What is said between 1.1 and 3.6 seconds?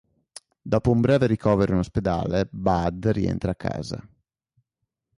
ricovero in ospedale, Bud rientra a